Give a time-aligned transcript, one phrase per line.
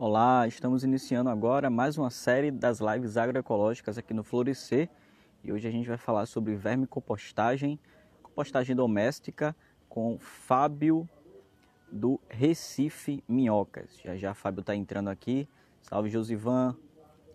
[0.00, 4.88] Olá, estamos iniciando agora mais uma série das lives agroecológicas aqui no Florescer
[5.42, 7.80] e hoje a gente vai falar sobre vermicompostagem,
[8.22, 9.56] compostagem doméstica
[9.88, 11.08] com Fábio
[11.90, 13.98] do Recife Minhocas.
[14.00, 15.48] Já já Fábio está entrando aqui.
[15.82, 16.76] Salve Josivan,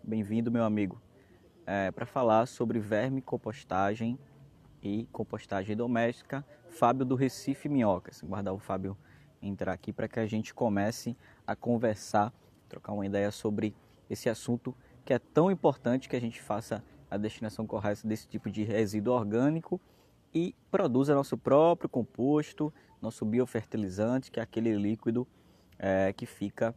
[0.02, 0.98] bem-vindo meu amigo.
[1.66, 4.18] É, Para falar sobre vermicompostagem
[4.82, 8.22] e compostagem doméstica, Fábio do Recife Minhocas.
[8.22, 8.96] Guardar o Fábio
[9.42, 11.14] entrar aqui para que a gente comece
[11.46, 12.32] a conversar
[12.74, 13.74] trocar uma ideia sobre
[14.10, 14.74] esse assunto
[15.04, 19.14] que é tão importante que a gente faça a destinação correta desse tipo de resíduo
[19.14, 19.80] orgânico
[20.34, 25.26] e produza nosso próprio composto, nosso biofertilizante, que é aquele líquido
[25.78, 26.74] é, que fica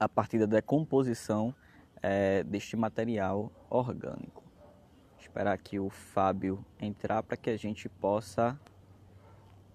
[0.00, 1.54] a partir da decomposição
[2.02, 4.42] é, deste material orgânico.
[5.20, 8.58] esperar aqui o Fábio entrar para que a gente possa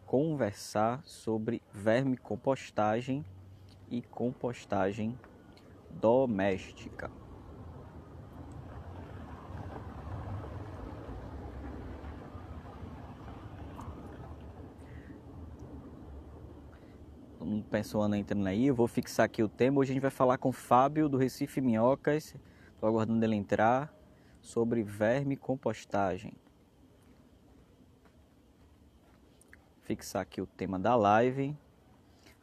[0.05, 3.23] conversar sobre vermicompostagem
[3.89, 5.17] e compostagem
[5.91, 7.11] doméstica.
[17.69, 19.80] Pessoal entrando aí, eu vou fixar aqui o tema.
[19.80, 22.36] Hoje a gente vai falar com Fábio do Recife Minhocas.
[22.73, 23.94] Estou aguardando ele entrar
[24.42, 26.33] sobre verme compostagem.
[29.81, 31.55] Fixar aqui o tema da live.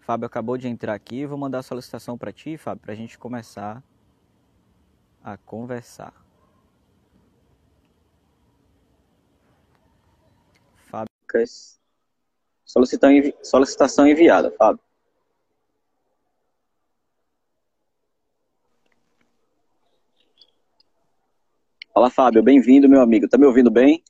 [0.06, 3.18] Fábio acabou de entrar aqui, vou mandar a solicitação para ti, Fábio, para a gente
[3.18, 3.82] começar
[5.20, 6.14] a conversar.
[10.76, 11.08] Fábio.
[12.64, 13.34] Solicitação, envi...
[13.42, 14.80] solicitação enviada, Fábio.
[21.92, 23.28] Fala, Fábio, bem-vindo, meu amigo.
[23.28, 24.04] Tá me ouvindo bem?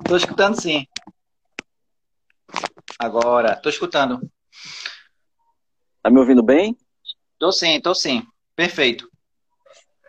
[0.00, 0.84] Estou escutando sim.
[2.98, 4.20] Agora, tô escutando.
[6.02, 6.76] Tá me ouvindo bem?
[7.38, 8.22] Tô sim, tô sim.
[8.54, 9.08] Perfeito.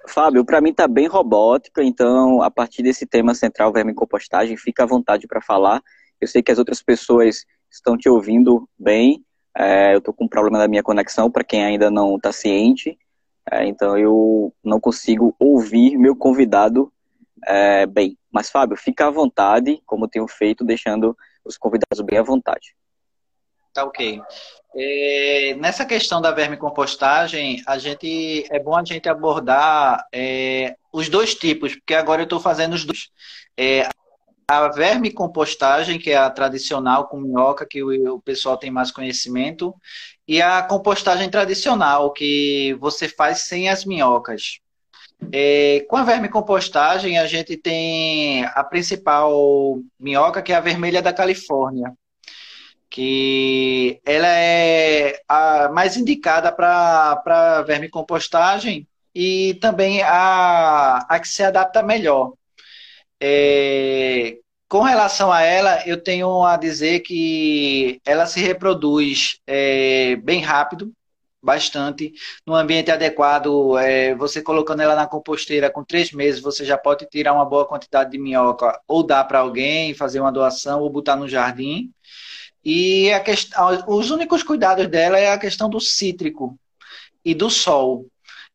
[0.07, 4.85] Fábio, para mim tá bem robótica, então a partir desse tema central vermicompostagem, fica à
[4.85, 5.81] vontade para falar.
[6.21, 9.25] Eu sei que as outras pessoas estão te ouvindo bem.
[9.57, 12.97] É, eu tô com um problema da minha conexão, para quem ainda não está ciente.
[13.51, 16.91] É, então eu não consigo ouvir meu convidado
[17.45, 18.17] é, bem.
[18.31, 22.75] Mas, Fábio, fica à vontade, como tenho feito, deixando os convidados bem à vontade.
[23.73, 24.21] Tá ok.
[24.77, 31.35] É, nessa questão da vermicompostagem, a gente é bom a gente abordar é, os dois
[31.35, 33.09] tipos, porque agora eu estou fazendo os dois.
[33.57, 33.87] É,
[34.47, 39.73] a vermicompostagem, que é a tradicional com minhoca, que o, o pessoal tem mais conhecimento,
[40.27, 44.59] e a compostagem tradicional, que você faz sem as minhocas.
[45.31, 51.13] É, com a vermicompostagem, a gente tem a principal minhoca, que é a vermelha da
[51.13, 51.93] Califórnia,
[52.89, 61.81] que ela é a mais indicada para vermicompostagem e também a, a que se adapta
[61.81, 62.33] melhor.
[63.19, 64.37] É,
[64.67, 70.91] com relação a ela, eu tenho a dizer que ela se reproduz é, bem rápido,
[71.45, 72.11] bastante.
[72.45, 77.05] No ambiente adequado, é, você colocando ela na composteira com três meses, você já pode
[77.07, 81.15] tirar uma boa quantidade de minhoca, ou dar para alguém, fazer uma doação, ou botar
[81.15, 81.91] no jardim.
[82.63, 86.57] E a questão, os únicos cuidados dela é a questão do cítrico
[87.23, 88.07] e do sol.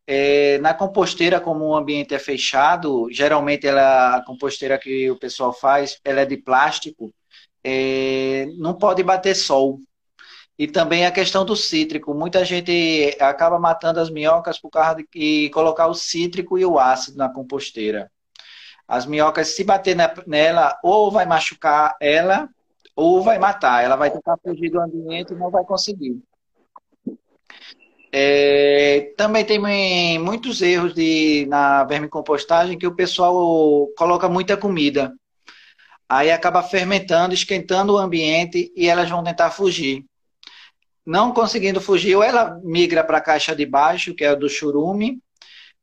[0.06, 5.52] É, na composteira, como o ambiente é fechado, geralmente ela, a composteira que o pessoal
[5.52, 7.14] faz, ela é de plástico,
[7.62, 9.80] é, não pode bater sol.
[10.60, 12.12] E também a questão do cítrico.
[12.12, 17.16] Muita gente acaba matando as minhocas por causa de colocar o cítrico e o ácido
[17.16, 18.12] na composteira.
[18.86, 22.46] As minhocas, se bater nela, ou vai machucar ela,
[22.94, 23.82] ou vai matar.
[23.82, 26.22] Ela vai tentar fugir do ambiente e não vai conseguir.
[28.12, 35.10] É, também tem muitos erros de, na vermicompostagem que o pessoal coloca muita comida.
[36.06, 40.04] Aí acaba fermentando, esquentando o ambiente e elas vão tentar fugir
[41.04, 45.20] não conseguindo fugir, ou ela migra para a caixa de baixo, que é do churume,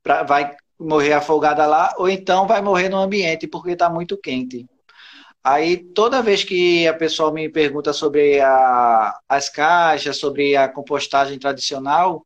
[0.04, 4.66] pra, vai morrer afogada lá, ou então vai morrer no ambiente porque está muito quente.
[5.44, 11.40] Aí, toda vez que a pessoa me pergunta sobre a, as caixas, sobre a compostagem
[11.40, 12.26] tradicional,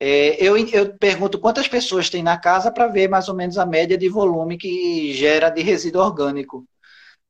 [0.00, 3.64] é, eu, eu pergunto quantas pessoas tem na casa para ver mais ou menos a
[3.64, 6.66] média de volume que gera de resíduo orgânico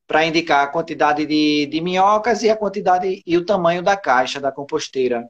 [0.06, 4.41] para indicar a quantidade de, de minhocas e a quantidade e o tamanho da caixa
[4.41, 5.29] da composteira.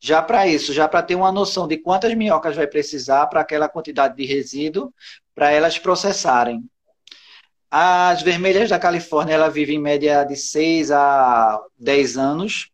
[0.00, 3.68] Já para isso, já para ter uma noção de quantas minhocas vai precisar para aquela
[3.68, 4.92] quantidade de resíduo,
[5.34, 6.62] para elas processarem.
[7.70, 12.70] As vermelhas da Califórnia, ela vive em média de 6 a 10 anos.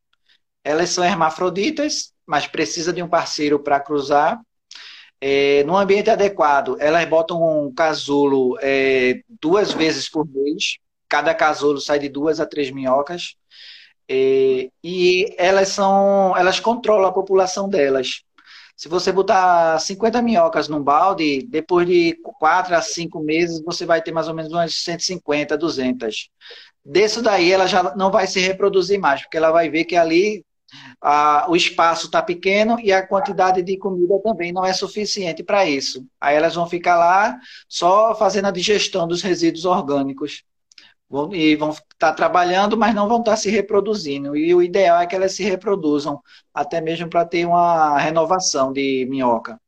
[0.62, 4.40] Elas são hermafroditas, mas precisa de um parceiro para cruzar.
[5.20, 10.78] É, no ambiente adequado, elas botam um casulo é, duas vezes por mês.
[11.14, 13.36] Cada casulo sai de duas a três minhocas.
[14.10, 18.24] É, e elas são, elas controlam a população delas.
[18.76, 24.02] Se você botar 50 minhocas num balde, depois de 4 a 5 meses, você vai
[24.02, 26.30] ter mais ou menos umas 150, 200.
[26.84, 30.44] Desse daí, ela já não vai se reproduzir mais, porque ela vai ver que ali
[31.00, 35.64] a, o espaço está pequeno e a quantidade de comida também não é suficiente para
[35.64, 36.04] isso.
[36.20, 37.38] Aí elas vão ficar lá
[37.68, 40.42] só fazendo a digestão dos resíduos orgânicos.
[41.32, 44.36] E vão estar tá trabalhando, mas não vão estar tá se reproduzindo.
[44.36, 46.20] E o ideal é que elas se reproduzam,
[46.52, 49.60] até mesmo para ter uma renovação de minhoca.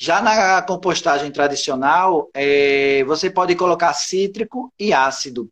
[0.00, 5.50] Já na compostagem tradicional, é, você pode colocar cítrico e ácido.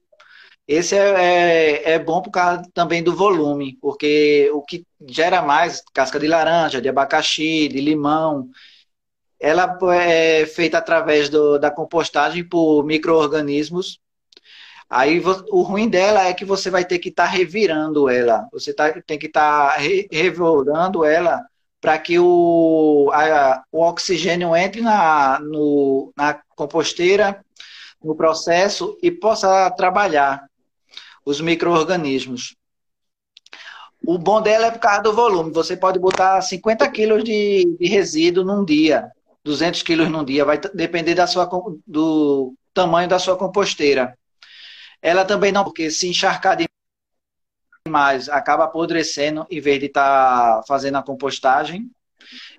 [0.69, 5.83] Esse é, é, é, bom por causa também do volume, porque o que gera mais,
[5.93, 8.49] casca de laranja, de abacaxi, de limão,
[9.41, 14.01] ela é feita através do, da compostagem por micro-organismos.
[14.89, 18.49] Aí o ruim dela é que você vai ter que estar tá revirando ela.
[18.53, 21.45] Você tá, tem que estar tá re, revolando ela
[21.81, 27.45] para que o, a, o oxigênio entre na, no, na composteira,
[28.03, 30.49] no processo e possa trabalhar
[31.25, 32.57] os micro-organismos.
[34.05, 35.51] O bom dela é por causa do volume.
[35.53, 39.11] Você pode botar 50 quilos de, de resíduo num dia,
[39.47, 41.49] 200 quilos num dia, vai depender da sua,
[41.87, 44.19] do tamanho da sua composteira.
[45.01, 46.59] Ela também não, porque se encharcar
[47.87, 51.89] demais, acaba apodrecendo em vez de estar tá fazendo a compostagem.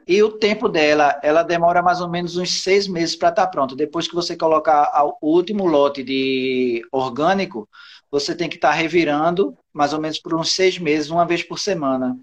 [0.07, 3.51] E o tempo dela, ela demora mais ou menos uns seis meses para estar tá
[3.51, 3.75] pronta.
[3.75, 4.89] Depois que você colocar
[5.21, 7.67] o último lote de orgânico,
[8.09, 11.43] você tem que estar tá revirando mais ou menos por uns seis meses, uma vez
[11.43, 12.17] por semana.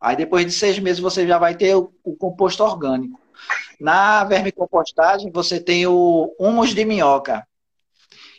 [0.00, 3.21] Aí depois de seis meses você já vai ter o, o composto orgânico.
[3.80, 7.46] Na vermicompostagem você tem o humus de minhoca.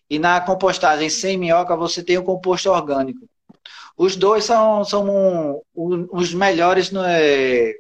[0.09, 3.27] E na compostagem sem minhoca você tem o composto orgânico.
[3.97, 7.73] Os dois são, são um, um, os melhores no, é,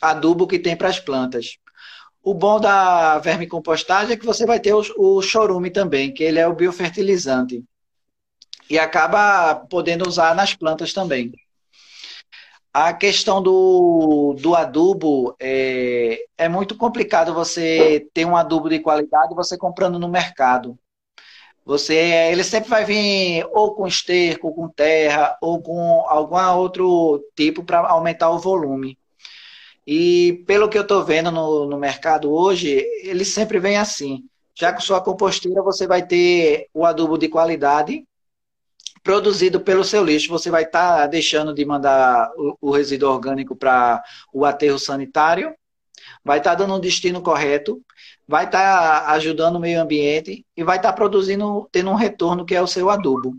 [0.00, 1.56] adubo que tem para as plantas.
[2.22, 6.38] O bom da vermicompostagem é que você vai ter o, o chorume também, que ele
[6.38, 7.62] é o biofertilizante
[8.68, 11.32] e acaba podendo usar nas plantas também.
[12.76, 19.32] A questão do, do adubo é, é muito complicado você ter um adubo de qualidade
[19.32, 20.76] você comprando no mercado.
[21.64, 27.24] Você, ele sempre vai vir ou com esterco, ou com terra, ou com algum outro
[27.36, 28.98] tipo para aumentar o volume.
[29.86, 34.24] E pelo que eu estou vendo no, no mercado hoje, ele sempre vem assim.
[34.52, 38.04] Já com sua composteira, você vai ter o adubo de qualidade
[39.04, 40.30] produzido pelo seu lixo.
[40.30, 44.02] Você vai estar tá deixando de mandar o, o resíduo orgânico para
[44.32, 45.54] o aterro sanitário,
[46.24, 47.80] vai estar tá dando um destino correto,
[48.26, 52.46] vai estar tá ajudando o meio ambiente e vai estar tá produzindo, tendo um retorno
[52.46, 53.36] que é o seu adubo.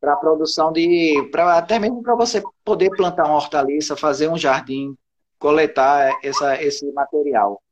[0.00, 1.28] Para a produção de.
[1.30, 4.94] Pra, até mesmo para você poder plantar uma hortaliça, fazer um jardim,
[5.38, 7.62] coletar essa, esse material.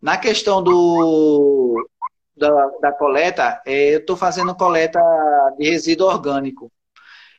[0.00, 1.86] Na questão do,
[2.36, 2.50] da,
[2.80, 5.00] da coleta, é, eu estou fazendo coleta
[5.58, 6.70] de resíduo orgânico.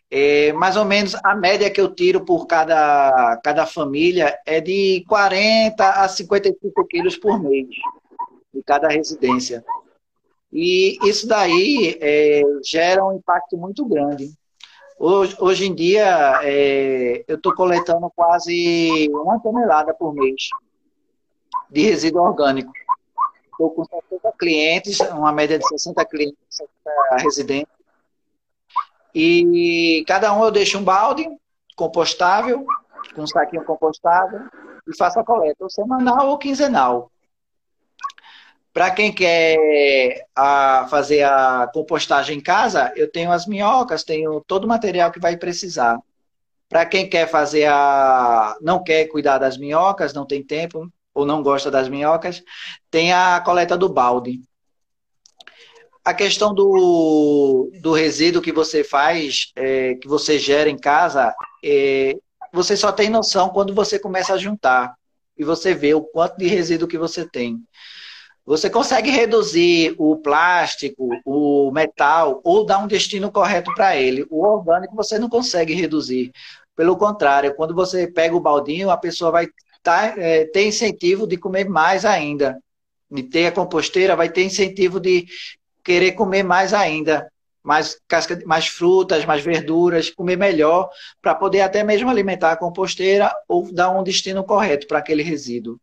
[0.09, 5.03] É, mais ou menos a média que eu tiro por cada, cada família é de
[5.07, 7.67] 40 a 55 quilos por mês,
[8.53, 9.63] de cada residência.
[10.51, 14.31] E isso daí é, gera um impacto muito grande.
[14.97, 20.47] Hoje, hoje em dia, é, eu estou coletando quase uma tonelada por mês
[21.69, 22.71] de resíduo orgânico.
[23.57, 27.73] Estou com 60 clientes, uma média de 60 clientes, 60 residentes.
[29.15, 31.27] E cada um eu deixo um balde
[31.75, 32.63] compostável,
[33.15, 34.41] com um saquinho compostável,
[34.87, 37.11] e faço a coleta, ou semanal ou quinzenal.
[38.71, 44.65] Para quem quer a, fazer a compostagem em casa, eu tenho as minhocas, tenho todo
[44.65, 45.97] o material que vai precisar.
[46.69, 48.55] Para quem quer fazer a.
[48.61, 52.43] não quer cuidar das minhocas, não tem tempo, ou não gosta das minhocas,
[52.91, 54.39] tem a coleta do balde.
[56.05, 61.33] A questão do, do resíduo que você faz, é, que você gera em casa,
[61.65, 62.15] é,
[62.53, 64.93] você só tem noção quando você começa a juntar
[65.35, 67.57] e você vê o quanto de resíduo que você tem.
[68.45, 74.25] Você consegue reduzir o plástico, o metal, ou dar um destino correto para ele.
[74.29, 76.31] O orgânico você não consegue reduzir.
[76.75, 79.47] Pelo contrário, quando você pega o baldinho, a pessoa vai
[79.81, 82.57] tá, é, ter incentivo de comer mais ainda.
[83.09, 85.25] De ter a composteira, vai ter incentivo de
[85.83, 87.29] querer comer mais ainda.
[87.63, 90.89] mais, casca, mais frutas, mais verduras, comer melhor,
[91.21, 95.77] para poder até mesmo alimentar a composteira ou dar um destino correto para aquele resíduo.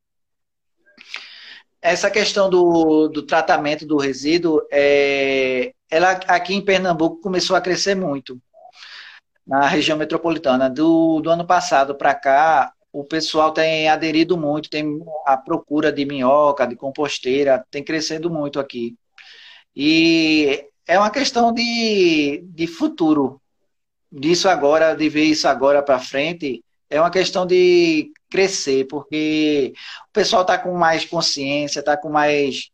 [1.82, 7.94] Essa questão do, do tratamento do resíduo, é, ela aqui em Pernambuco começou a crescer
[7.94, 8.40] muito,
[9.46, 10.70] na região metropolitana.
[10.70, 16.06] Do, do ano passado para cá, o pessoal tem aderido muito, tem a procura de
[16.06, 18.94] minhoca, de composteira, tem crescendo muito aqui.
[19.74, 23.42] E é uma questão de, de futuro.
[24.12, 29.72] Disso agora, de ver isso agora para frente, é uma questão de crescer, porque
[30.08, 32.70] o pessoal está com mais consciência, está com mais.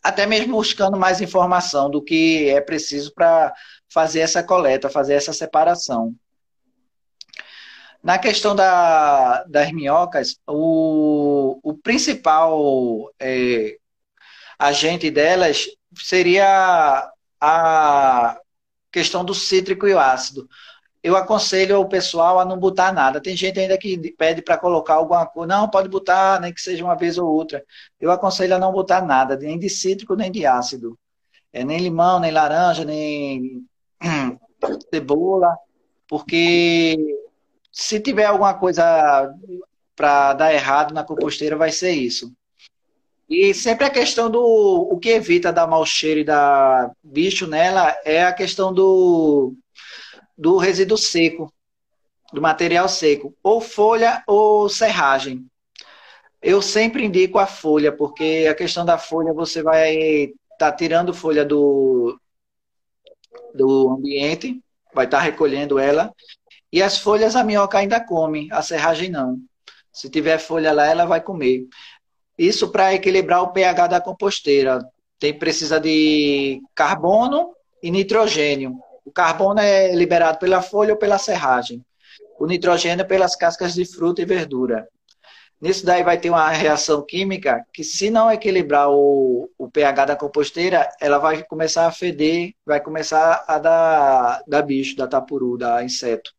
[0.00, 3.52] até mesmo buscando mais informação do que é preciso para
[3.92, 6.14] fazer essa coleta, fazer essa separação.
[8.02, 13.76] Na questão da, das minhocas, o, o principal é,
[14.58, 18.38] agente delas seria a
[18.92, 20.48] questão do cítrico e o ácido.
[21.02, 23.20] Eu aconselho o pessoal a não botar nada.
[23.20, 25.46] Tem gente ainda que pede para colocar alguma coisa.
[25.46, 27.64] Não, pode botar, nem que seja uma vez ou outra.
[28.00, 30.98] Eu aconselho a não botar nada, nem de cítrico, nem de ácido.
[31.52, 33.64] É, nem limão, nem laranja, nem
[34.92, 35.56] cebola,
[36.08, 36.96] porque
[37.78, 39.32] se tiver alguma coisa
[39.94, 42.32] para dar errado na composteira, vai ser isso.
[43.30, 47.96] E sempre a questão do o que evita dar mau cheiro e dar bicho nela
[48.04, 49.54] é a questão do,
[50.36, 51.52] do resíduo seco,
[52.32, 55.46] do material seco, ou folha ou serragem.
[56.42, 61.14] Eu sempre indico a folha, porque a questão da folha você vai estar tá tirando
[61.14, 62.20] folha do,
[63.54, 64.60] do ambiente,
[64.92, 66.12] vai estar tá recolhendo ela,
[66.72, 69.38] e as folhas a minhoca ainda come, a serragem não.
[69.92, 71.66] Se tiver folha lá, ela vai comer.
[72.36, 74.80] Isso para equilibrar o pH da composteira.
[75.18, 78.76] Tem precisa de carbono e nitrogênio.
[79.04, 81.84] O carbono é liberado pela folha ou pela serragem.
[82.38, 84.86] O nitrogênio pelas cascas de fruta e verdura.
[85.60, 90.16] Nisso daí vai ter uma reação química que, se não equilibrar o, o pH da
[90.16, 95.84] composteira, ela vai começar a feder, vai começar a dar, dar bicho, dar tapuru, dar
[95.84, 96.37] inseto.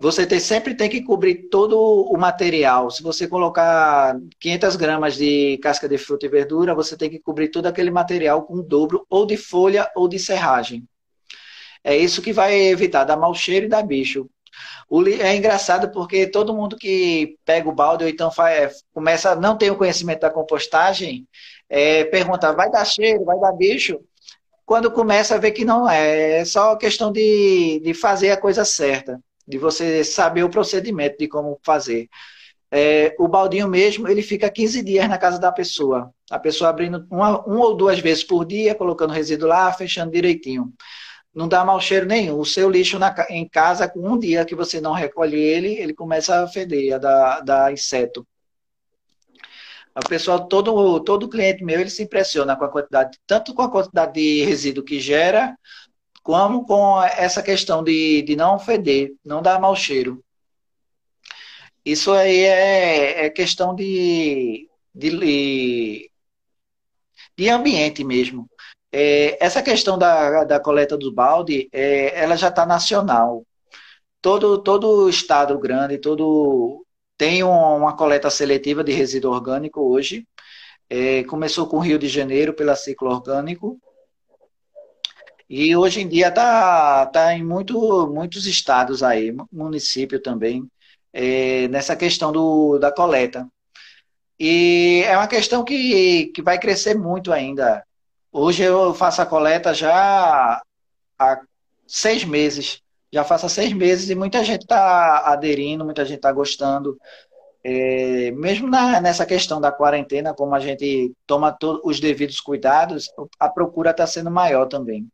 [0.00, 2.90] Você tem, sempre tem que cobrir todo o material.
[2.90, 7.48] Se você colocar 500 gramas de casca de fruta e verdura, você tem que cobrir
[7.48, 10.84] todo aquele material com dobro ou de folha ou de serragem.
[11.82, 14.28] É isso que vai evitar dar mau cheiro e dar bicho.
[15.20, 19.36] É engraçado porque todo mundo que pega o balde ou então faz, é, começa a
[19.36, 21.26] não ter o conhecimento da compostagem,
[21.68, 24.00] é, pergunta, vai dar cheiro, vai dar bicho?
[24.66, 28.64] Quando começa a ver que não é, é só questão de, de fazer a coisa
[28.64, 32.08] certa de você saber o procedimento de como fazer.
[32.70, 36.12] É, o baldinho mesmo, ele fica 15 dias na casa da pessoa.
[36.30, 40.72] A pessoa abrindo uma, uma ou duas vezes por dia, colocando resíduo lá, fechando direitinho.
[41.34, 42.38] Não dá mau cheiro nenhum.
[42.38, 45.94] O seu lixo na, em casa, com um dia que você não recolhe ele, ele
[45.94, 48.26] começa a feder, a dar, dar inseto.
[49.96, 53.70] O pessoal, todo, todo cliente meu, ele se impressiona com a quantidade, tanto com a
[53.70, 55.56] quantidade de resíduo que gera,
[56.24, 60.24] como com essa questão de, de não feder, não dar mau cheiro.
[61.84, 66.10] Isso aí é, é questão de, de,
[67.36, 68.48] de ambiente mesmo.
[68.90, 73.44] É, essa questão da, da coleta do balde, é, ela já está nacional.
[74.22, 76.86] Todo, todo estado grande, todo
[77.18, 80.26] tem uma coleta seletiva de resíduo orgânico hoje.
[80.88, 83.78] É, começou com o Rio de Janeiro pela Ciclo Orgânico,
[85.48, 90.68] e hoje em dia está tá em muito, muitos estados aí, município também,
[91.12, 93.48] é, nessa questão do, da coleta.
[94.38, 97.84] E é uma questão que, que vai crescer muito ainda.
[98.32, 100.60] Hoje eu faço a coleta já
[101.18, 101.40] há
[101.86, 102.80] seis meses.
[103.12, 106.98] Já faço há seis meses e muita gente está aderindo, muita gente está gostando.
[107.62, 113.08] É, mesmo na, nessa questão da quarentena, como a gente toma os devidos cuidados,
[113.38, 115.08] a procura está sendo maior também.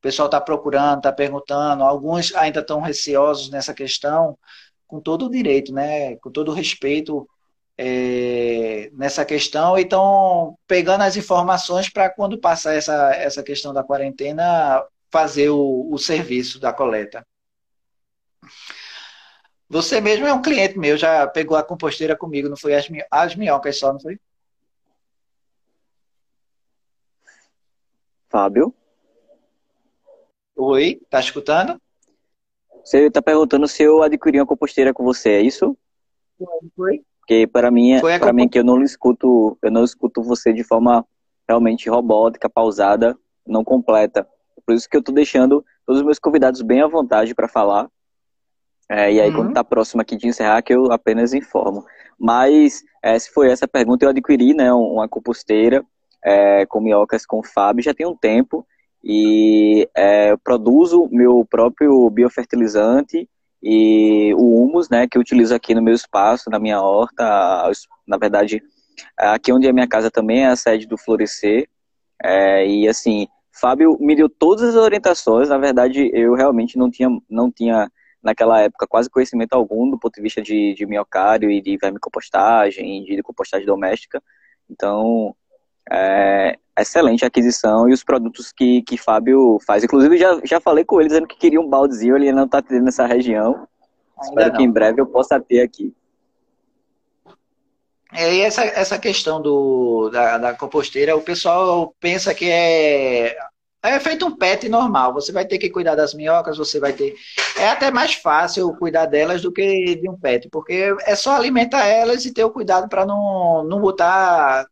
[0.00, 4.38] O pessoal está procurando, está perguntando, alguns ainda estão receosos nessa questão,
[4.86, 6.16] com todo o direito, né?
[6.16, 7.28] com todo o respeito
[7.76, 13.84] é, nessa questão, e estão pegando as informações para quando passar essa, essa questão da
[13.84, 17.22] quarentena, fazer o, o serviço da coleta.
[19.68, 23.36] Você mesmo é um cliente meu, já pegou a composteira comigo, não foi as, as
[23.36, 24.18] minhocas só, não foi?
[28.30, 28.74] Fábio?
[30.62, 31.80] Oi, tá escutando?
[32.84, 35.74] Você está perguntando se eu adquiri uma composteira com você, é isso?
[36.76, 37.00] Foi.
[37.18, 40.62] Porque para mim, é, para mim que eu não escuto, eu não escuto você de
[40.62, 41.02] forma
[41.48, 44.28] realmente robótica, pausada, não completa.
[44.66, 47.88] Por isso que eu estou deixando todos os meus convidados bem à vontade para falar.
[48.86, 49.36] É, e aí, uhum.
[49.36, 51.86] quando está próximo aqui de encerrar, que eu apenas informo.
[52.18, 55.82] Mas, é, se foi essa pergunta, eu adquiri né, uma composteira
[56.22, 58.66] é, com minhocas com Fábio já tem um tempo
[59.02, 63.28] e é, produzo meu próprio biofertilizante
[63.62, 67.70] e o humus, né, que eu utilizo aqui no meu espaço, na minha horta,
[68.06, 68.62] na verdade,
[69.16, 71.68] aqui onde é a minha casa também é a sede do Florescer,
[72.22, 77.08] é, e assim, Fábio me deu todas as orientações, na verdade, eu realmente não tinha,
[77.28, 77.90] não tinha
[78.22, 83.04] naquela época quase conhecimento algum do ponto de vista de, de miocárdio e de vermicompostagem,
[83.04, 84.22] de compostagem doméstica,
[84.70, 85.34] então,
[85.90, 89.84] é, excelente aquisição e os produtos que, que Fábio faz.
[89.84, 92.84] Inclusive, já, já falei com ele dizendo que queria um baldezinho, ele não está tendo
[92.84, 93.66] nessa região.
[94.18, 94.56] Ainda Espero não.
[94.56, 95.94] que em breve eu possa ter aqui.
[98.12, 103.36] É, e essa, essa questão do, da, da composteira, o pessoal pensa que é
[103.82, 105.14] é feito um pet normal.
[105.14, 107.14] Você vai ter que cuidar das minhocas, você vai ter.
[107.56, 111.86] É até mais fácil cuidar delas do que de um pet, porque é só alimentar
[111.86, 114.66] elas e ter o cuidado para não, não botar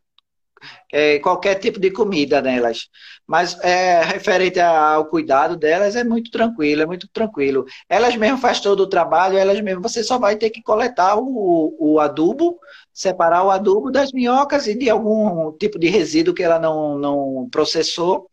[0.93, 2.89] é, qualquer tipo de comida nelas.
[3.27, 7.65] Mas é, referente ao cuidado delas, é muito tranquilo, é muito tranquilo.
[7.89, 11.77] Elas mesmo fazem todo o trabalho, elas mesmo, você só vai ter que coletar o,
[11.79, 12.59] o adubo,
[12.93, 17.49] separar o adubo das minhocas e de algum tipo de resíduo que ela não, não
[17.51, 18.29] processou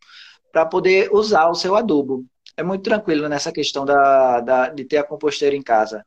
[0.52, 2.24] para poder usar o seu adubo.
[2.56, 6.04] É muito tranquilo nessa questão da, da de ter a composteira em casa.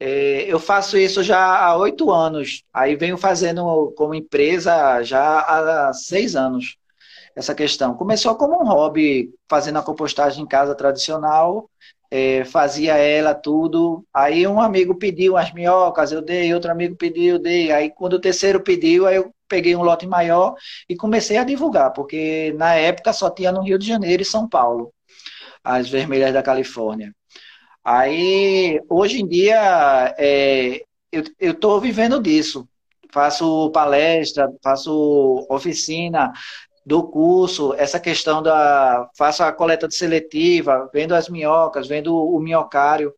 [0.00, 2.62] É, eu faço isso já há oito anos.
[2.72, 6.76] Aí venho fazendo como empresa já há seis anos
[7.36, 7.94] essa questão.
[7.94, 11.68] Começou como um hobby, fazendo a compostagem em casa tradicional,
[12.10, 14.04] é, fazia ela tudo.
[14.14, 17.72] Aí um amigo pediu as minhocas, eu dei, outro amigo pediu, eu dei.
[17.72, 20.54] Aí quando o terceiro pediu, aí eu peguei um lote maior
[20.88, 24.48] e comecei a divulgar, porque na época só tinha no Rio de Janeiro e São
[24.48, 24.92] Paulo,
[25.62, 27.12] as vermelhas da Califórnia.
[27.84, 32.66] Aí, hoje em dia, é, eu estou vivendo disso.
[33.12, 36.32] Faço palestra, faço oficina,
[36.84, 39.08] do curso, essa questão da.
[39.16, 43.14] Faço a coleta de seletiva, vendo as minhocas, vendo o minhocário.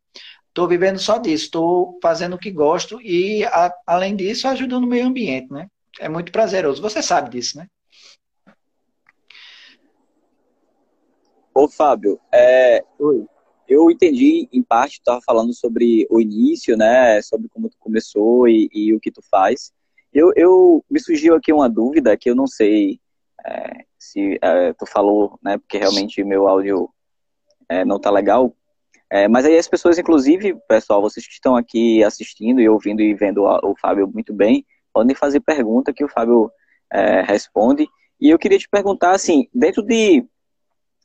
[0.49, 4.89] Estou vivendo só disso, estou fazendo o que gosto e, a, além disso, ajudando o
[4.89, 5.69] meio ambiente, né?
[6.01, 6.83] É muito prazeroso.
[6.83, 7.67] Você sabe disso, né?
[11.55, 13.27] Ô, Fábio, é, Oi
[13.69, 17.21] eu entendi, em parte, tu estava falando sobre o início, né?
[17.23, 19.73] Sobre como tu começou e, e o que tu faz.
[20.13, 23.01] Eu, eu, me surgiu aqui uma dúvida que eu não sei
[23.45, 25.59] é, se é, tu falou, né?
[25.59, 26.89] Porque realmente meu áudio
[27.69, 28.55] é, não tá legal.
[29.11, 33.15] É, mas aí as pessoas, inclusive, pessoal, vocês que estão aqui assistindo e ouvindo e
[33.15, 36.51] vendo o Fábio muito bem, podem fazer pergunta que o Fábio
[36.93, 37.89] é, responde.
[38.21, 40.25] E eu queria te perguntar, assim, dentro de,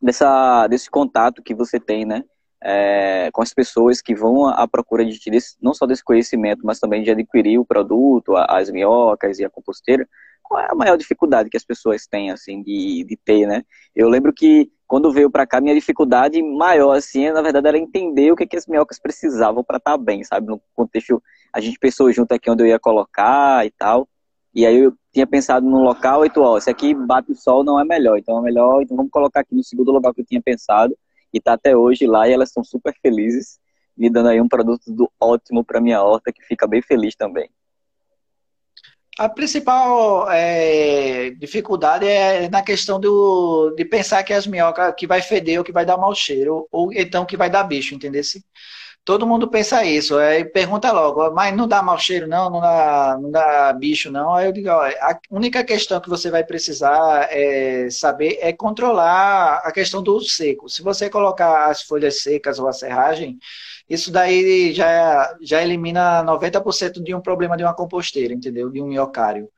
[0.01, 2.23] dessa, desse contato que você tem, né?
[2.63, 5.19] É, com as pessoas que vão à procura de
[5.61, 10.07] não só desse conhecimento, mas também de adquirir o produto, as minhocas e a composteira,
[10.43, 13.63] qual é a maior dificuldade que as pessoas têm, assim, de, de ter, né?
[13.95, 18.31] Eu lembro que quando veio para cá, minha dificuldade maior, assim, na verdade, era entender
[18.31, 20.47] o que, que as minhocas precisavam para estar tá bem, sabe?
[20.47, 24.07] No contexto, a gente pensou junto aqui onde eu ia colocar e tal,
[24.53, 27.63] e aí eu tinha pensado no local, e tu, ó, esse aqui bate o sol,
[27.63, 30.25] não é melhor, então é melhor, então vamos colocar aqui no segundo lugar que eu
[30.25, 30.93] tinha pensado,
[31.33, 33.59] e tá até hoje lá e elas estão super felizes,
[33.97, 37.49] me dando aí um produto do ótimo para minha horta, que fica bem feliz também.
[39.19, 45.21] A principal é, dificuldade é na questão do, de pensar que as minhocas que vai
[45.21, 48.23] feder ou que vai dar mau cheiro, ou então que vai dar bicho, entendeu?
[49.03, 53.17] Todo mundo pensa isso, aí pergunta logo, mas não dá mau cheiro não, não dá,
[53.19, 54.33] não dá bicho não.
[54.35, 59.57] Aí eu digo, ó, a única questão que você vai precisar é saber é controlar
[59.65, 60.69] a questão do seco.
[60.69, 63.39] Se você colocar as folhas secas ou a serragem,
[63.89, 68.69] isso daí já, já elimina 90% de um problema de uma composteira, entendeu?
[68.69, 69.49] De um miocário.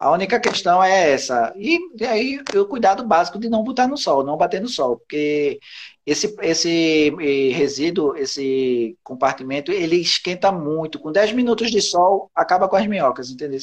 [0.00, 1.52] A única questão é essa.
[1.56, 4.96] E, e aí o cuidado básico de não botar no sol, não bater no sol,
[4.98, 5.60] porque
[6.06, 10.98] esse, esse eh, resíduo, esse compartimento, ele esquenta muito.
[10.98, 13.58] Com 10 minutos de sol, acaba com as minhocas, entendeu?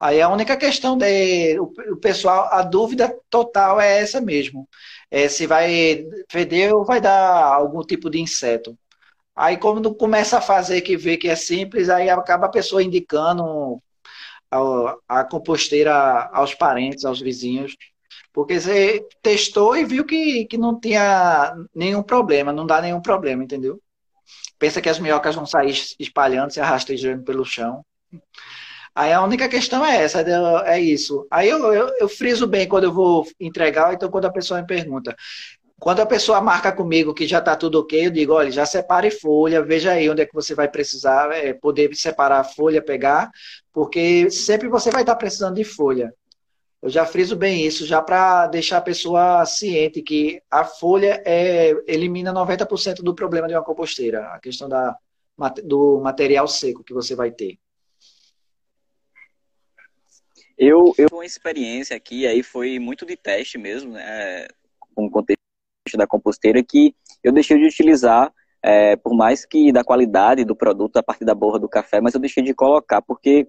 [0.00, 4.68] Aí a única questão de o, pessoal, a dúvida total é essa mesmo.
[5.10, 8.78] É se vai feder ou vai dar algum tipo de inseto.
[9.36, 13.82] Aí quando começa a fazer que vê que é simples, aí acaba a pessoa indicando
[14.50, 17.76] a, composteira aos parentes, aos vizinhos.
[18.32, 23.42] Porque você testou e viu que, que não tinha nenhum problema, não dá nenhum problema,
[23.42, 23.80] entendeu?
[24.58, 27.84] Pensa que as minhocas vão sair espalhando, se arrastejando pelo chão.
[28.94, 30.20] Aí a única questão é essa,
[30.66, 31.26] é isso.
[31.30, 34.66] Aí eu, eu, eu friso bem quando eu vou entregar, então quando a pessoa me
[34.66, 35.16] pergunta,
[35.80, 39.10] Quando a pessoa marca comigo que já está tudo ok, eu digo, olha, já separe
[39.10, 43.30] folha, veja aí onde é que você vai precisar é, poder separar a folha, pegar,
[43.72, 46.14] porque sempre você vai estar tá precisando de folha.
[46.82, 51.70] Eu já friso bem isso, já para deixar a pessoa ciente que a folha é,
[51.86, 54.94] elimina 90% do problema de uma composteira, a questão da,
[55.64, 57.58] do material seco que você vai ter.
[60.58, 64.46] Eu, eu uma experiência aqui, aí foi muito de teste mesmo, né,
[64.94, 65.10] com o
[65.96, 70.96] da composteira, que eu deixei de utilizar, é, por mais que da qualidade do produto
[70.96, 73.46] a partir da borra do café, mas eu deixei de colocar, porque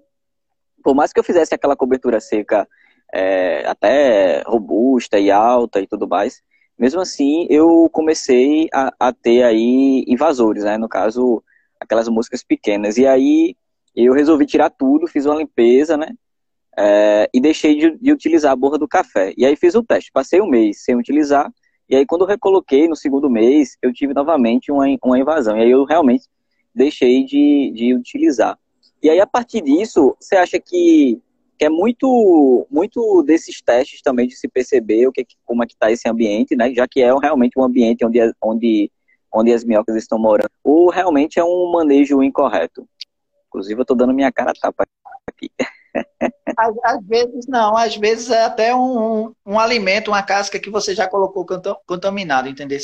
[0.83, 2.67] por mais que eu fizesse aquela cobertura seca
[3.13, 6.41] é, até robusta e alta e tudo mais,
[6.77, 11.43] mesmo assim eu comecei a, a ter aí invasores, né, no caso,
[11.79, 13.55] aquelas moscas pequenas, e aí
[13.95, 16.07] eu resolvi tirar tudo, fiz uma limpeza, né,
[16.77, 19.33] é, e deixei de, de, utilizar a borra do café.
[19.37, 21.51] E aí fiz o teste, passei um mês sem utilizar,
[21.91, 25.61] e aí quando eu recoloquei no segundo mês, eu tive novamente uma, uma invasão, e
[25.61, 26.23] aí eu realmente
[26.73, 28.57] deixei de, de utilizar.
[29.03, 31.21] E aí a partir disso, você acha que,
[31.59, 35.73] que é muito, muito desses testes também de se perceber o que, como é que
[35.73, 36.73] está esse ambiente, né?
[36.73, 38.89] já que é realmente um ambiente onde, onde,
[39.33, 42.87] onde as minhocas estão morando, ou realmente é um manejo incorreto?
[43.49, 44.85] Inclusive eu estou dando minha cara tapa
[45.27, 45.51] aqui.
[46.57, 50.93] Às, às, vezes não, às vezes é até um, um alimento, uma casca que você
[50.95, 51.45] já colocou
[51.85, 52.79] contaminado, entendeu?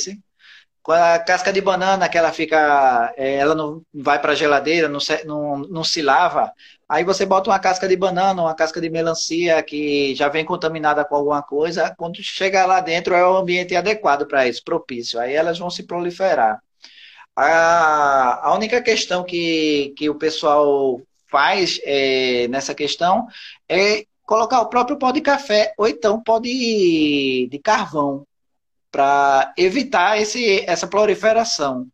[0.88, 4.98] A casca de banana que ela fica, é, ela não vai para a geladeira, não,
[5.26, 6.50] não, não se lava,
[6.88, 11.04] aí você bota uma casca de banana, uma casca de melancia que já vem contaminada
[11.04, 15.34] com alguma coisa, quando chegar lá dentro é o ambiente adequado para isso, propício, aí
[15.34, 16.58] elas vão se proliferar.
[17.36, 23.26] A, a única questão que, que o pessoal faz é, nessa questão
[23.68, 28.26] é colocar o próprio pó de café ou então pó de, de carvão
[28.90, 31.86] para evitar esse, essa proliferação.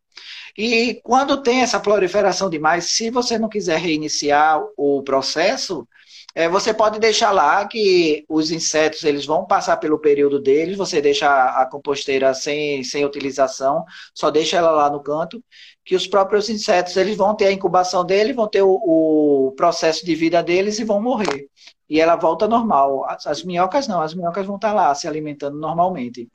[0.56, 5.86] E quando tem essa proliferação demais, se você não quiser reiniciar o processo,
[6.34, 11.00] é, você pode deixar lá que os insetos eles vão passar pelo período deles, você
[11.00, 15.42] deixa a composteira sem, sem utilização, só deixa ela lá no canto,
[15.84, 20.04] que os próprios insetos eles vão ter a incubação dele, vão ter o, o processo
[20.04, 21.48] de vida deles e vão morrer.
[21.88, 23.04] E ela volta normal.
[23.08, 26.28] As, as minhocas não, as minhocas vão estar lá se alimentando normalmente.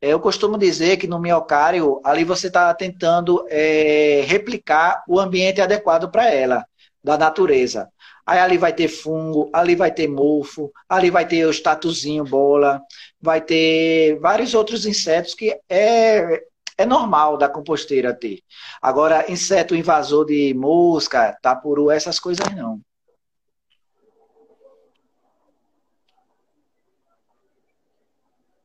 [0.00, 5.60] É, eu costumo dizer que no miocário, ali você está tentando é, replicar o ambiente
[5.60, 6.64] adequado para ela,
[7.02, 7.88] da natureza.
[8.26, 12.82] Aí ali vai ter fungo, ali vai ter mofo, ali vai ter o estatuzinho bola,
[13.20, 16.42] vai ter vários outros insetos que é,
[16.76, 18.40] é normal da composteira ter.
[18.82, 22.80] Agora, inseto invasor de mosca, tapuru, essas coisas não.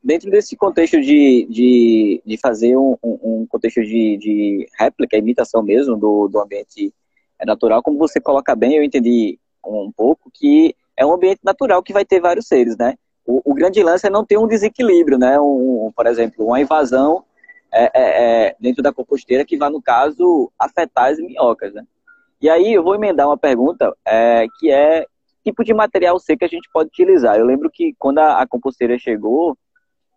[0.02, 5.96] Dentro desse contexto de, de, de fazer um, um contexto de, de réplica, imitação mesmo
[5.96, 6.92] do, do ambiente
[7.44, 11.92] natural, como você coloca bem, eu entendi um pouco, que é um ambiente natural que
[11.92, 12.94] vai ter vários seres, né?
[13.26, 15.40] O, o grande lance é não ter um desequilíbrio, né?
[15.40, 17.24] Um, por exemplo, uma invasão
[17.72, 21.84] é, é, é, dentro da composteira que vai, no caso, afetar as minhocas, né?
[22.40, 25.06] E aí eu vou emendar uma pergunta é, que é
[25.42, 27.38] tipo de material seco a gente pode utilizar.
[27.38, 29.56] Eu lembro que quando a, a composteira chegou,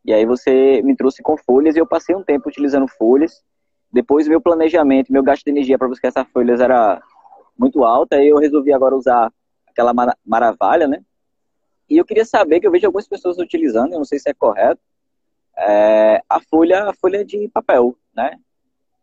[0.06, 3.44] e aí você me trouxe com folhas e eu passei um tempo utilizando folhas.
[3.92, 7.02] Depois meu planejamento, meu gasto de energia para buscar essas folhas era
[7.58, 9.32] muito alta, e eu resolvi agora usar
[9.68, 9.94] aquela
[10.26, 11.04] maravilha, né?
[11.90, 14.34] E eu queria saber, que eu vejo algumas pessoas utilizando, eu não sei se é
[14.34, 14.82] correto,
[15.58, 18.38] é, a folha a folha de papel, né?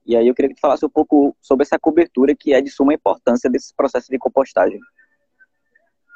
[0.07, 2.71] E aí eu queria que tu falasse um pouco sobre essa cobertura que é de
[2.71, 4.79] suma importância desse processo de compostagem.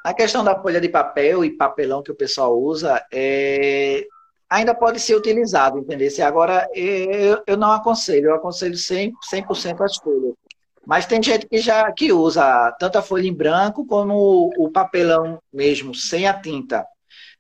[0.05, 4.07] A questão da folha de papel e papelão que o pessoal usa é,
[4.49, 6.09] ainda pode ser utilizado, entendeu?
[6.25, 9.45] Agora, eu, eu não aconselho, eu aconselho 100%, 100
[9.81, 10.35] as folhas.
[10.89, 15.39] Mas tem gente que já que usa tanto a folha em branco como o papelão
[15.53, 16.83] mesmo, sem a tinta,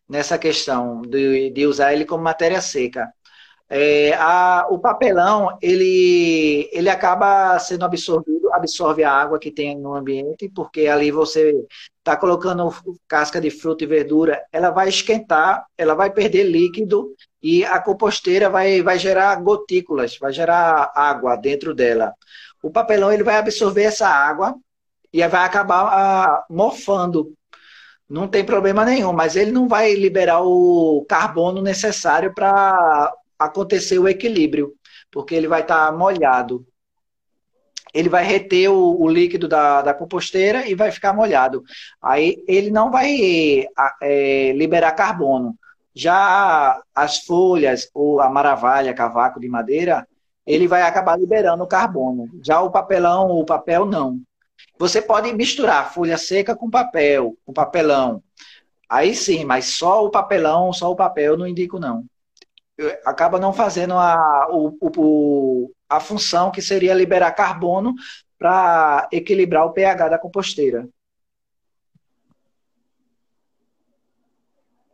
[0.06, 3.10] nessa questão de, de usar ele como matéria seca.
[3.70, 9.94] É, a, o papelão, ele, ele acaba sendo absorvido, absorve a água que tem no
[9.94, 11.54] ambiente, porque ali você
[12.00, 12.70] está colocando
[13.08, 18.50] casca de fruta e verdura, ela vai esquentar, ela vai perder líquido e a composteira
[18.50, 22.12] vai, vai gerar gotículas, vai gerar água dentro dela
[22.62, 24.54] o papelão ele vai absorver essa água
[25.12, 27.32] e vai acabar ah, mofando.
[28.08, 34.08] Não tem problema nenhum, mas ele não vai liberar o carbono necessário para acontecer o
[34.08, 34.72] equilíbrio,
[35.10, 36.66] porque ele vai estar tá molhado.
[37.92, 41.62] Ele vai reter o, o líquido da, da, composteira e vai ficar molhado.
[42.02, 43.66] Aí ele não vai
[44.02, 45.56] é, liberar carbono.
[45.94, 50.06] Já as folhas, ou a maravalha, cavaco de madeira,
[50.48, 52.30] ele vai acabar liberando o carbono.
[52.42, 54.18] Já o papelão ou o papel, não.
[54.78, 58.22] Você pode misturar folha seca com papel, com papelão.
[58.88, 62.02] Aí sim, mas só o papelão, só o papel, não indico, não.
[63.04, 67.94] Acaba não fazendo a, o, o, a função que seria liberar carbono
[68.38, 70.88] para equilibrar o pH da composteira.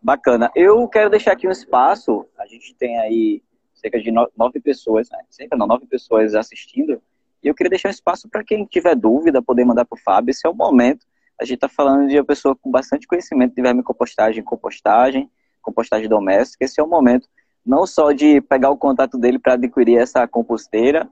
[0.02, 0.50] Bacana.
[0.56, 2.26] Eu quero deixar aqui um espaço.
[2.36, 3.42] A gente tem aí
[3.84, 5.18] cerca de nove pessoas, né?
[5.28, 7.02] cerca não, nove pessoas assistindo.
[7.42, 10.30] E eu queria deixar espaço para quem tiver dúvida, poder mandar para o Fábio.
[10.30, 11.06] Esse é o momento.
[11.38, 16.64] A gente está falando de uma pessoa com bastante conhecimento de vermicompostagem, compostagem, compostagem doméstica.
[16.64, 17.28] Esse é o momento
[17.64, 21.08] não só de pegar o contato dele para adquirir essa composteira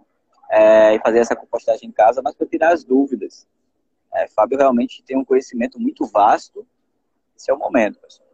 [0.50, 3.46] é, e fazer essa compostagem em casa, mas para tirar as dúvidas.
[4.14, 6.66] É, Fábio realmente tem um conhecimento muito vasto.
[7.36, 8.28] Esse é o momento, pessoal.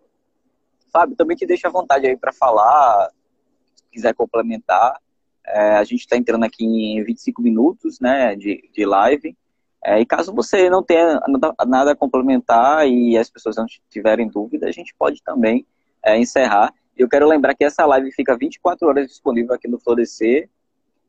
[0.92, 3.10] Fábio, também te deixa à vontade aí para falar,
[3.90, 5.00] quiser complementar.
[5.46, 9.36] É, a gente está entrando aqui em 25 minutos né, de, de live.
[9.84, 11.20] É, e caso você não tenha
[11.66, 15.64] nada a complementar e as pessoas não tiverem dúvida, a gente pode também
[16.04, 16.72] é, encerrar.
[16.96, 20.50] Eu quero lembrar que essa live fica 24 horas disponível aqui no Florescer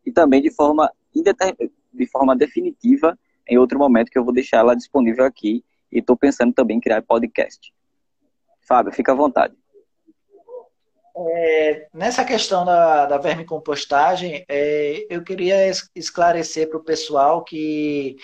[0.05, 4.75] e também de forma, de forma definitiva em outro momento que eu vou deixar ela
[4.75, 7.73] disponível aqui e estou pensando também em criar podcast.
[8.61, 9.55] Fábio, fica à vontade.
[11.27, 18.15] É, nessa questão da, da vermicompostagem, é, eu queria esclarecer para o pessoal que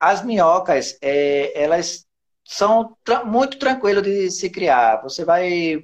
[0.00, 2.06] as minhocas, é, elas
[2.44, 5.02] são tra muito tranquilas de se criar.
[5.02, 5.82] Você vai.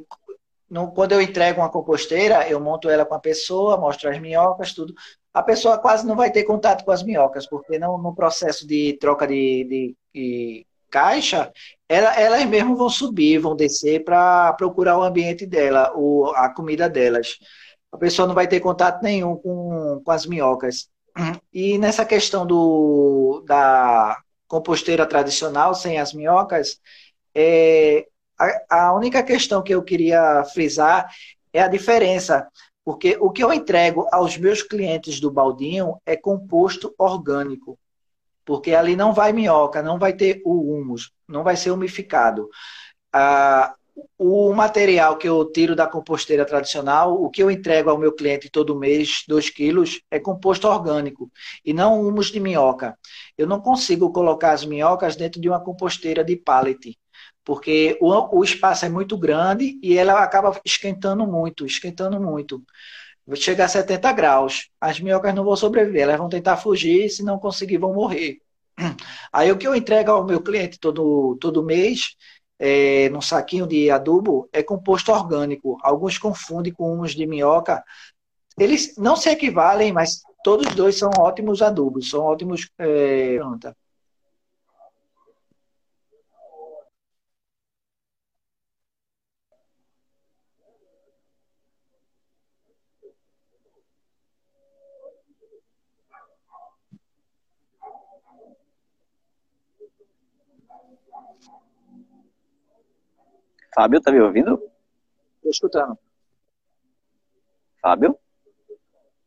[0.69, 4.73] No, quando eu entrego uma composteira, eu monto ela com a pessoa, mostro as minhocas,
[4.75, 4.95] tudo.
[5.33, 8.97] A pessoa quase não vai ter contato com as minhocas, porque não, no processo de
[9.01, 11.53] troca de, de, de caixa,
[11.89, 16.89] ela, elas mesmo vão subir, vão descer para procurar o ambiente dela, o, a comida
[16.89, 17.39] delas.
[17.93, 20.89] A pessoa não vai ter contato nenhum com, com as minhocas.
[21.53, 26.79] E nessa questão do, da composteira tradicional, sem as minhocas,
[27.35, 28.07] é,
[28.39, 31.09] a, a única questão que eu queria frisar
[31.53, 32.47] é a diferença.
[32.85, 37.79] Porque o que eu entrego aos meus clientes do baldinho é composto orgânico.
[38.47, 42.49] Porque ali não vai minhoca, não vai ter o humus, não vai ser umificado.
[43.13, 43.75] Ah,
[44.19, 48.51] o material que eu tiro da composteira tradicional, o que eu entrego ao meu cliente
[48.51, 51.31] todo mês, 2 quilos, é composto orgânico
[51.65, 52.97] e não humus de minhoca.
[53.37, 56.99] Eu não consigo colocar as minhocas dentro de uma composteira de pallet,
[57.45, 62.63] porque o, o espaço é muito grande e ela acaba esquentando muito, esquentando muito.
[63.35, 64.69] Chega a 70 graus.
[64.81, 68.39] As minhocas não vão sobreviver, elas vão tentar fugir, se não conseguir, vão morrer.
[69.33, 72.15] Aí o que eu entrego ao meu cliente todo, todo mês
[72.59, 75.79] é, num saquinho de adubo é composto orgânico.
[75.83, 77.83] Alguns confundem com humus de minhoca.
[78.59, 82.71] Eles não se equivalem, mas todos dois são ótimos adubos, são ótimos.
[82.79, 83.39] É,
[103.77, 104.55] Fábio, tá me ouvindo?
[105.37, 105.99] Estou escutando.
[107.83, 108.19] Fábio?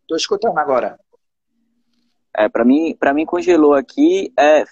[0.01, 0.99] Estou escutando agora.
[2.35, 4.33] É, para mim, para mim congelou aqui.
[4.35, 4.63] É,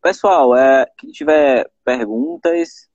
[0.00, 2.88] pessoal, é, quem tiver perguntas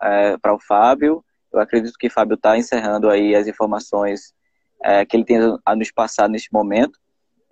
[0.00, 4.32] é, para o Fábio, eu acredito que o Fábio está encerrando aí as informações
[4.80, 7.00] é, que ele tem a nos passar neste momento.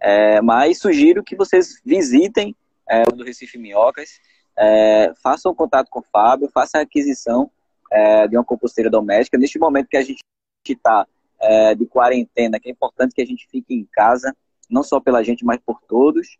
[0.01, 2.55] É, mas sugiro que vocês visitem
[2.89, 4.21] é, o do Recife Minhocas,
[4.57, 7.51] é, façam contato com o Fábio, façam a aquisição
[7.91, 9.39] é, de uma composteira doméstica.
[9.39, 10.23] Neste momento que a gente
[10.67, 11.07] está
[11.41, 14.35] é, de quarentena, que é importante que a gente fique em casa,
[14.71, 16.37] não só pela gente, mas por todos,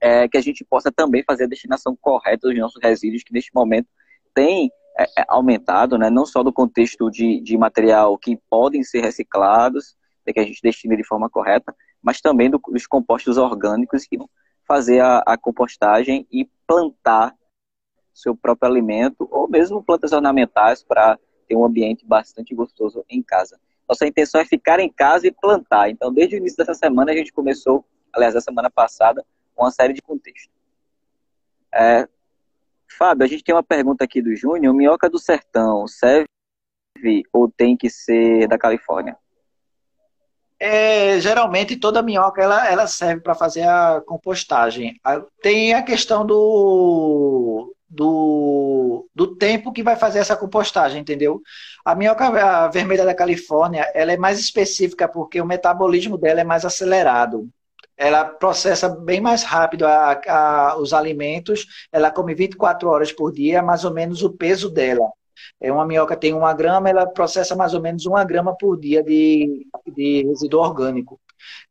[0.00, 3.54] é, que a gente possa também fazer a destinação correta dos nossos resíduos, que neste
[3.54, 3.88] momento
[4.34, 9.00] tem é, é, aumentado, né, não só do contexto de, de material que podem ser
[9.02, 9.96] reciclados,
[10.32, 14.16] que a gente destine de forma correta, mas também do, dos compostos orgânicos que
[14.66, 17.34] fazer a, a compostagem e plantar
[18.20, 23.58] seu próprio alimento ou mesmo plantas ornamentais para ter um ambiente bastante gostoso em casa.
[23.88, 25.90] Nossa intenção é ficar em casa e plantar.
[25.90, 29.24] Então, desde o início dessa semana, a gente começou, aliás, da semana passada,
[29.56, 30.54] uma série de contextos.
[31.74, 32.08] É,
[32.96, 34.74] Fábio, a gente tem uma pergunta aqui do Júnior.
[34.74, 36.26] Minhoca do sertão serve
[37.32, 39.16] ou tem que ser da Califórnia?
[40.58, 45.00] É, geralmente toda minhoca ela, ela serve para fazer a compostagem.
[45.40, 51.42] Tem a questão do do, do tempo que vai fazer essa compostagem, entendeu?
[51.84, 56.64] A minhoca vermelha da Califórnia, ela é mais específica porque o metabolismo dela é mais
[56.64, 57.48] acelerado.
[57.96, 63.58] Ela processa bem mais rápido a, a, os alimentos, ela come 24 horas por dia,
[63.58, 65.10] é mais ou menos o peso dela.
[65.60, 69.02] É uma minhoca tem uma grama, ela processa mais ou menos uma grama por dia
[69.02, 71.20] de, de resíduo orgânico.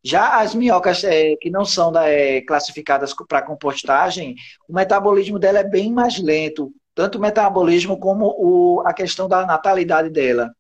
[0.04, 4.36] Já as minhocas é, que não são da, é, classificadas para compostagem,
[4.68, 9.46] o metabolismo dela é bem mais lento, tanto o metabolismo como o, a questão da
[9.46, 10.52] natalidade dela.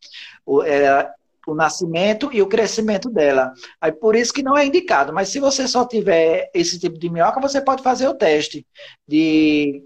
[0.45, 1.09] O, é,
[1.51, 3.51] o nascimento e o crescimento dela.
[3.81, 5.13] Aí por isso que não é indicado.
[5.13, 8.65] Mas se você só tiver esse tipo de minhoca, você pode fazer o teste
[9.07, 9.83] de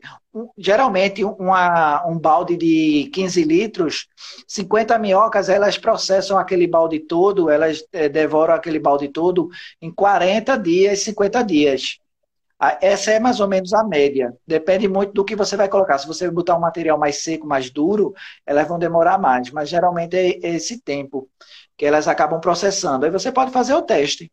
[0.58, 4.08] geralmente uma, um balde de 15 litros,
[4.48, 9.50] 50 minhocas, elas processam aquele balde todo, elas é, devoram aquele balde todo
[9.82, 12.00] em 40 dias, 50 dias.
[12.82, 14.34] Essa é mais ou menos a média.
[14.48, 15.98] Depende muito do que você vai colocar.
[15.98, 18.14] Se você botar um material mais seco, mais duro,
[18.46, 19.52] elas vão demorar mais.
[19.52, 21.30] Mas geralmente é esse tempo
[21.78, 23.06] que elas acabam processando.
[23.06, 24.32] Aí você pode fazer o teste.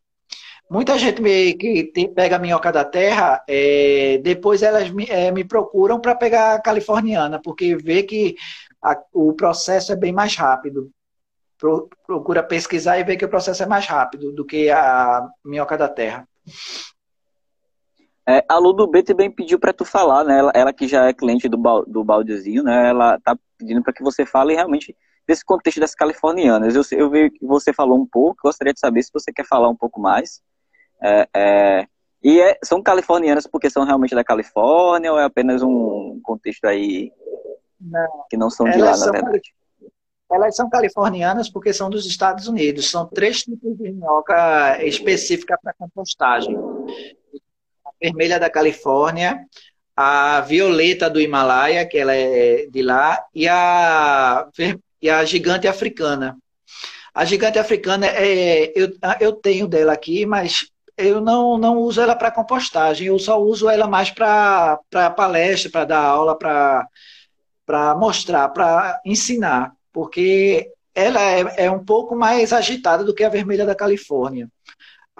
[0.69, 5.43] Muita gente me, que pega a minhoca da terra, é, depois elas me, é, me
[5.43, 8.37] procuram para pegar a californiana, porque vê que
[8.81, 10.89] a, o processo é bem mais rápido.
[11.57, 15.77] Pro, procura pesquisar e vê que o processo é mais rápido do que a minhoca
[15.77, 16.25] da terra.
[18.31, 20.39] É, a Lu do B também pediu para tu falar, né?
[20.39, 22.87] Ela, ela, que já é cliente do, do baldezinho, né?
[22.87, 24.95] Ela tá pedindo para que você fale realmente
[25.27, 26.73] desse contexto das californianas.
[26.73, 29.67] Eu, eu vi que você falou um pouco, gostaria de saber se você quer falar
[29.67, 30.41] um pouco mais.
[31.03, 31.87] É, é,
[32.23, 37.11] e é, são californianas porque são realmente da Califórnia ou é apenas um contexto aí
[37.81, 38.25] não.
[38.29, 39.53] que não são de lá, na verdade?
[40.31, 42.89] Elas são californianas porque são dos Estados Unidos.
[42.89, 46.57] São três tipos de minhoca específica para compostagem
[48.01, 49.45] vermelha da Califórnia,
[49.95, 54.47] a violeta do Himalaia, que ela é de lá, e a,
[55.01, 56.37] e a gigante africana.
[57.13, 62.15] A gigante africana, é, eu, eu tenho dela aqui, mas eu não, não uso ela
[62.15, 64.79] para compostagem, eu só uso ela mais para
[65.15, 72.53] palestra, para dar aula, para mostrar, para ensinar, porque ela é, é um pouco mais
[72.53, 74.49] agitada do que a vermelha da Califórnia.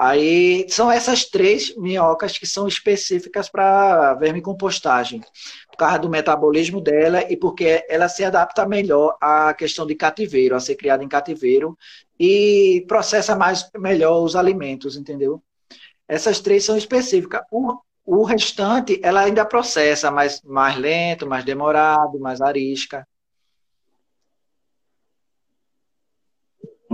[0.04, 5.22] Aí são essas três minhocas que são específicas para vermicompostagem,
[5.70, 10.56] por causa do metabolismo dela e porque ela se adapta melhor à questão de cativeiro,
[10.56, 11.78] a ser criada em cativeiro
[12.20, 15.40] e processa mais melhor os alimentos, entendeu?
[16.08, 17.44] Essas três são específicas.
[17.52, 23.08] O, o restante ela ainda processa mais, mais lento, mais demorado, mais arisca.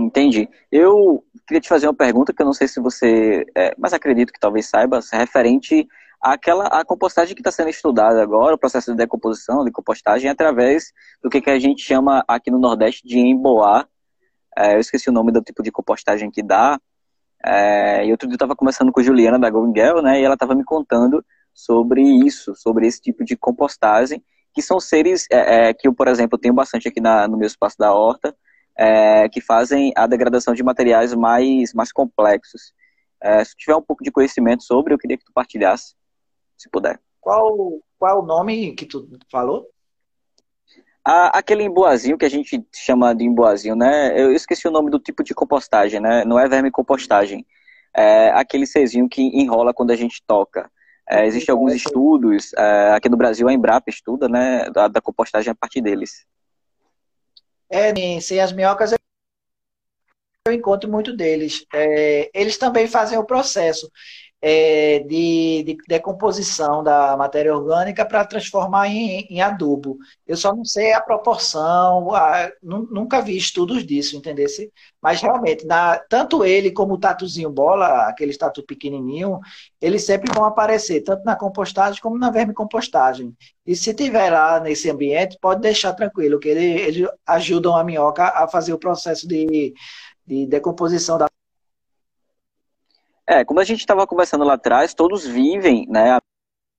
[0.08, 0.48] Entendi.
[0.72, 4.32] Eu queria te fazer uma pergunta que eu não sei se você, é, mas acredito
[4.32, 5.86] que talvez saiba, é referente
[6.18, 10.94] àquela a compostagem que está sendo estudada agora, o processo de decomposição, de compostagem, através
[11.22, 13.86] do que, que a gente chama aqui no Nordeste de emboar.
[14.56, 16.80] É, eu esqueci o nome do tipo de compostagem que dá.
[17.44, 20.24] É, e outro dia eu estava conversando com a Juliana da Golden Girl, né, e
[20.24, 25.68] ela estava me contando sobre isso, sobre esse tipo de compostagem, que são seres é,
[25.68, 28.34] é que eu, por exemplo, tenho bastante aqui na, no meu espaço da horta,
[28.78, 32.72] é, que fazem a degradação de materiais mais, mais complexos.
[33.20, 35.94] É, se tiver um pouco de conhecimento sobre, eu queria que tu partilhasse,
[36.56, 37.00] se puder.
[37.20, 39.66] Qual, qual o nome que tu falou?
[41.32, 44.12] aquele emboazinho que a gente chama de emboazinho, né?
[44.20, 46.22] Eu esqueci o nome do tipo de compostagem, né?
[46.22, 47.46] Não é verme compostagem.
[47.96, 50.70] É aquele cezinho que enrola quando a gente toca.
[51.08, 55.50] É, Existem alguns estudos, é, aqui no Brasil a Embrapa estuda, né, da, da compostagem
[55.50, 56.26] a partir deles.
[57.70, 58.92] É, sem as minhocas
[60.46, 61.64] eu encontro muito deles.
[61.72, 63.90] É, eles também fazem o processo
[64.40, 69.98] é, de, de, decomposição da matéria orgânica para transformar em, em, adubo.
[70.26, 74.46] Eu só não sei a proporção, a, nunca vi estudos disso, entendeu?
[75.02, 79.40] Mas realmente, na, tanto ele como o tatuzinho bola, aquele tatu pequenininho,
[79.80, 83.36] eles sempre vão aparecer, tanto na compostagem como na vermicompostagem.
[83.66, 88.24] E se tiver lá nesse ambiente, pode deixar tranquilo, que eles ele ajudam a minhoca
[88.24, 89.74] a fazer o processo de,
[90.26, 91.28] de decomposição da
[93.28, 96.20] é, como a gente estava conversando lá atrás, todos vivem, né, a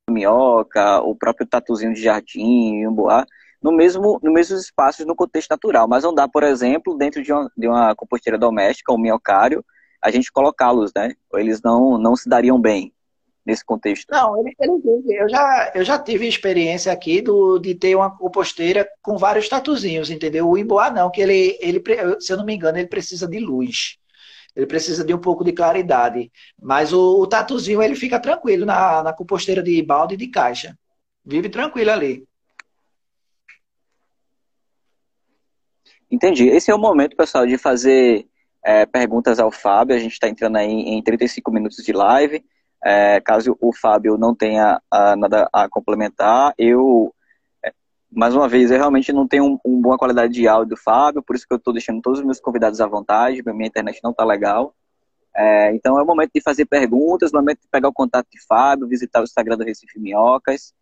[0.10, 3.24] minhoca, o próprio tatuzinho de jardim, o boá,
[3.62, 5.88] no mesmo, no mesmos espaços no contexto natural.
[5.88, 9.64] Mas não dá, por exemplo, dentro de uma, de uma composteira doméstica, um minhocário,
[10.02, 11.14] a gente colocá-los, né?
[11.36, 12.92] Eles não, não se dariam bem
[13.46, 14.10] nesse contexto.
[14.10, 14.44] Não,
[15.08, 20.10] eu, já, eu já tive experiência aqui do, de ter uma composteira com vários tatuzinhos,
[20.10, 20.50] entendeu?
[20.50, 21.84] O imboá não, que ele, ele,
[22.20, 24.00] se eu não me engano, ele precisa de luz
[24.56, 26.32] ele precisa de um pouco de claridade.
[26.62, 30.78] Mas o, o tatuzinho, ele fica tranquilo na, na composteira de balde e de caixa.
[31.26, 32.28] Vive tranquilo ali.
[36.12, 36.48] Entendi.
[36.48, 38.28] Esse é o momento, pessoal, de fazer
[38.64, 39.96] é, perguntas ao Fábio.
[39.96, 42.44] A gente está entrando aí em 35 minutos de live.
[42.84, 47.14] É, caso o Fábio não tenha a, nada a complementar, eu
[48.12, 51.36] mais uma vez, eu realmente não tenho uma um boa qualidade de áudio Fábio, por
[51.36, 54.26] isso que eu estou deixando todos os meus convidados à vontade, minha internet não está
[54.26, 54.76] legal.
[55.36, 58.28] É, então é o momento de fazer perguntas, é o momento de pegar o contato
[58.32, 60.74] de Fábio, visitar o Instagram do Recife Minhocas.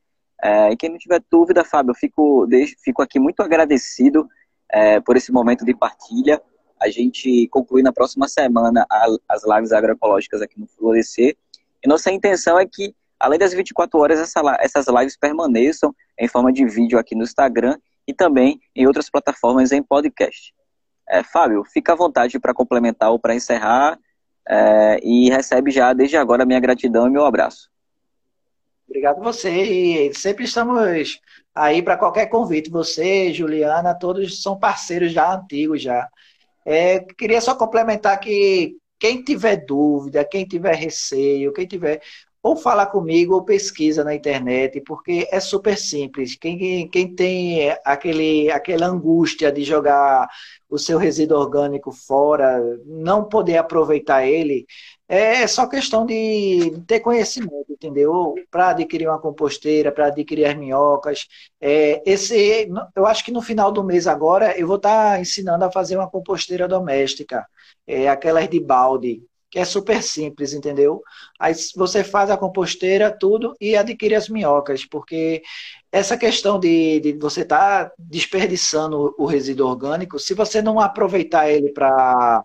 [0.41, 4.27] É, e quem não tiver dúvida, Fábio, eu fico, deixo, fico aqui muito agradecido
[4.69, 6.41] é, por esse momento de partilha.
[6.79, 8.85] A gente conclui na próxima semana
[9.27, 11.35] as lives agroecológicas aqui no Florescer.
[11.83, 16.51] E nossa intenção é que, além das 24 horas, essa, essas lives permaneçam em forma
[16.51, 20.53] de vídeo aqui no Instagram e também em outras plataformas em podcast.
[21.09, 23.97] É, Fábio, fica à vontade para complementar ou para encerrar
[24.47, 27.69] é, e recebe já desde agora a minha gratidão e meu abraço.
[28.87, 31.19] Obrigado você e sempre estamos
[31.53, 32.69] aí para qualquer convite.
[32.69, 36.07] Você, Juliana, todos são parceiros já antigos já.
[36.65, 42.01] É, queria só complementar que quem tiver dúvida, quem tiver receio, quem tiver
[42.47, 46.35] ou fala comigo ou pesquisa na internet, porque é super simples.
[46.35, 50.29] Quem, quem tem aquele, aquela angústia de jogar
[50.69, 54.65] o seu resíduo orgânico fora, não poder aproveitar ele,
[55.09, 58.35] é só questão de ter conhecimento, entendeu?
[58.49, 61.27] Para adquirir uma composteira, para adquirir as minhocas.
[61.59, 65.65] É, esse, eu acho que no final do mês agora eu vou estar tá ensinando
[65.65, 67.45] a fazer uma composteira doméstica,
[67.85, 71.01] é, aquelas de balde que é super simples, entendeu?
[71.39, 75.41] Aí você faz a composteira, tudo, e adquire as minhocas, porque
[75.91, 81.49] essa questão de, de você estar tá desperdiçando o resíduo orgânico, se você não aproveitar
[81.49, 82.43] ele para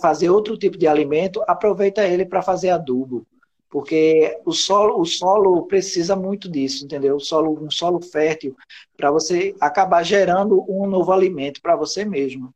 [0.00, 3.26] fazer outro tipo de alimento, aproveita ele para fazer adubo.
[3.70, 7.16] Porque o solo, o solo precisa muito disso, entendeu?
[7.16, 8.54] O solo, um solo fértil,
[8.94, 12.52] para você acabar gerando um novo alimento para você mesmo.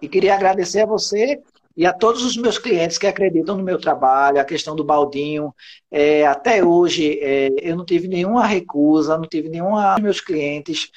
[0.00, 1.42] E queria agradecer a você
[1.76, 5.52] e a todos os meus clientes que acreditam no meu trabalho, a questão do baldinho.
[5.90, 10.92] É, até hoje, é, eu não tive nenhuma recusa, não tive nenhuma meus clientes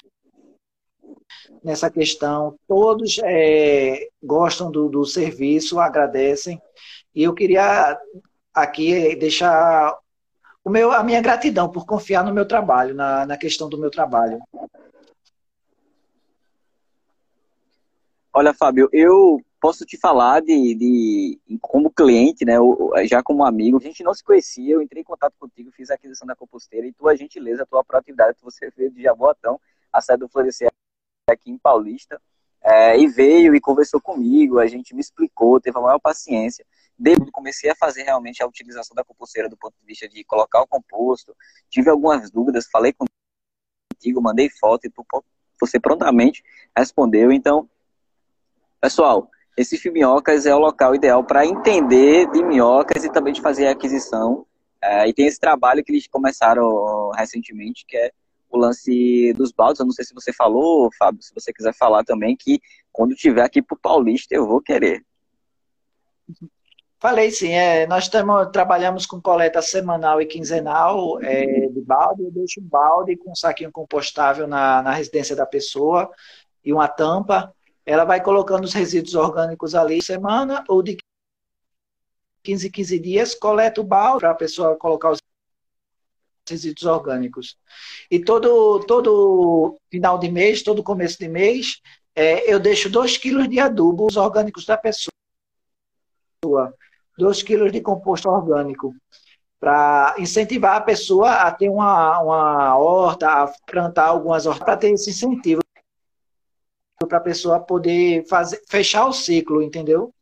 [1.63, 2.55] nessa questão.
[2.67, 6.61] Todos é, gostam do, do serviço, agradecem.
[7.15, 7.99] E eu queria
[8.53, 9.97] aqui deixar
[10.63, 13.89] o meu, a minha gratidão por confiar no meu trabalho, na, na questão do meu
[13.89, 14.39] trabalho.
[18.31, 22.53] Olha, Fábio, eu posso te falar de, de como cliente, né,
[23.07, 25.95] já como amigo, a gente não se conhecia, eu entrei em contato contigo, fiz a
[25.95, 29.59] aquisição da composteira e tua gentileza, tua proatividade, você veio de Jaboatão,
[29.91, 30.69] a sede do Florescer
[31.29, 32.21] aqui em Paulista,
[32.61, 36.65] é, e veio e conversou comigo, a gente me explicou, teve a maior paciência.
[36.99, 40.61] Desde comecei a fazer realmente a utilização da composteira do ponto de vista de colocar
[40.61, 41.35] o composto,
[41.69, 45.05] tive algumas dúvidas, falei contigo, mandei foto e tu,
[45.61, 46.43] você prontamente
[46.75, 47.31] respondeu.
[47.31, 47.69] Então,
[48.81, 53.65] pessoal, esse Minhocas é o local ideal para entender de minhocas e também de fazer
[53.65, 54.45] a aquisição.
[54.79, 58.11] É, e tem esse trabalho que eles começaram recentemente, que é
[58.51, 59.79] o lance dos baldes.
[59.79, 62.61] Eu não sei se você falou, Fábio, se você quiser falar também, que
[62.93, 65.03] quando tiver aqui para o Paulista eu vou querer.
[66.99, 72.23] Falei sim, é, nós tamo, trabalhamos com coleta semanal e quinzenal é, de balde.
[72.23, 76.11] Eu deixo um balde com um saquinho compostável na, na residência da pessoa
[76.63, 77.53] e uma tampa
[77.87, 80.97] ela vai colocando os resíduos orgânicos ali semana ou de
[82.43, 85.19] 15 15 dias, coleta o balde para a pessoa colocar os
[86.49, 87.57] resíduos orgânicos.
[88.11, 91.81] E todo, todo final de mês, todo começo de mês,
[92.13, 95.13] é, eu deixo 2 quilos de adubo orgânicos da pessoa.
[97.17, 98.93] 2 quilos de composto orgânico.
[99.59, 104.91] Para incentivar a pessoa a ter uma, uma horta, a plantar algumas hortas, para ter
[104.91, 105.61] esse incentivo
[107.05, 110.13] para a pessoa poder fazer, fechar o ciclo, entendeu?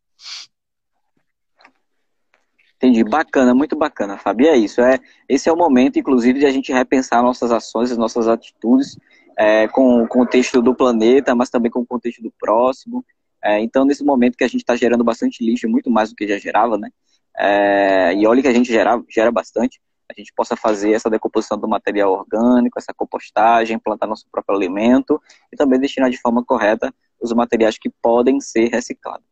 [2.76, 4.46] Entendi, bacana, muito bacana, Fabi.
[4.46, 4.82] É isso.
[4.82, 4.98] É,
[5.28, 8.98] esse é o momento, inclusive, de a gente repensar nossas ações, as nossas atitudes,
[9.38, 13.04] é, com o contexto do planeta, mas também com o contexto do próximo.
[13.42, 16.28] É, então, nesse momento que a gente está gerando bastante lixo, muito mais do que
[16.28, 16.90] já gerava, né?
[17.38, 21.58] É, e olha que a gente gera, gera bastante a gente possa fazer essa decomposição
[21.58, 25.20] do material orgânico, essa compostagem, plantar nosso próprio alimento
[25.52, 29.26] e também destinar de forma correta os materiais que podem ser reciclados.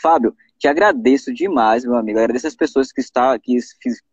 [0.00, 2.18] Fábio, te agradeço demais, meu amigo.
[2.18, 3.56] Agradeço as pessoas que, está, que,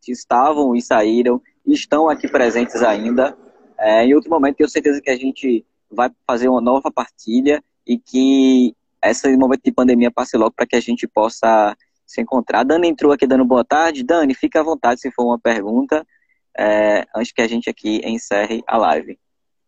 [0.01, 3.37] que estavam e saíram e estão aqui presentes ainda.
[3.77, 7.97] É, em outro momento, tenho certeza que a gente vai fazer uma nova partilha e
[7.97, 11.75] que esse momento de pandemia passe logo para que a gente possa
[12.07, 12.63] se encontrar.
[12.63, 14.03] Dani entrou aqui dando boa tarde.
[14.03, 16.07] Dani, fica à vontade se for uma pergunta,
[16.57, 19.19] é, antes que a gente aqui encerre a live.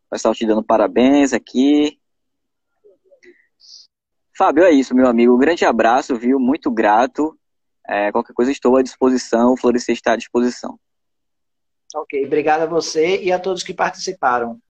[0.07, 1.99] O pessoal te dando parabéns aqui.
[4.35, 5.35] Fábio, é isso, meu amigo.
[5.35, 6.39] Um grande abraço, viu?
[6.39, 7.37] Muito grato.
[7.85, 10.79] É, qualquer coisa estou à disposição, o Florescer está à disposição.
[11.95, 14.61] Ok, obrigado a você e a todos que participaram.